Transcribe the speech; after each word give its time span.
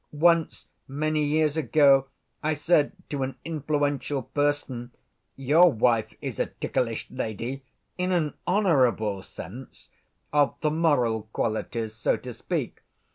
Once, 0.13 0.65
many 0.87 1.23
years 1.23 1.55
ago, 1.55 2.07
I 2.41 2.55
said 2.55 2.93
to 3.09 3.21
an 3.21 3.35
influential 3.45 4.23
person: 4.23 4.89
'Your 5.35 5.71
wife 5.71 6.15
is 6.21 6.39
a 6.39 6.47
ticklish 6.47 7.11
lady,' 7.11 7.61
in 7.99 8.11
an 8.11 8.33
honorable 8.47 9.21
sense, 9.21 9.89
of 10.33 10.55
the 10.61 10.71
moral 10.71 11.29
qualities, 11.33 11.93
so 11.93 12.17
to 12.17 12.33
speak. 12.33 12.81